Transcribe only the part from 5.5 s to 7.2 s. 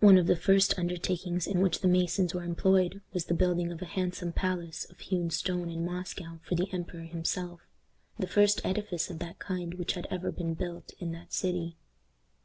in Moscow for the emperor